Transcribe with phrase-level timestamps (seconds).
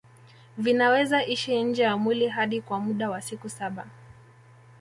[0.57, 3.85] Vinaweza ishi nje ya mwili hadi kwa muda wa siku saba